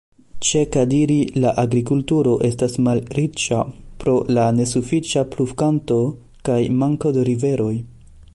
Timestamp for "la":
1.43-1.51, 4.39-4.49